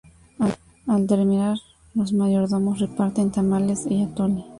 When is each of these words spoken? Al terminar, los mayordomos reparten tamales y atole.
Al 0.87 1.05
terminar, 1.05 1.57
los 1.93 2.11
mayordomos 2.11 2.79
reparten 2.79 3.29
tamales 3.29 3.85
y 3.87 4.01
atole. 4.01 4.43